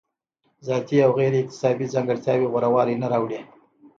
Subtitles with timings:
[0.67, 3.39] ذاتي او غیر اکتسابي ځانګړتیاوې غوره والی نه راوړي.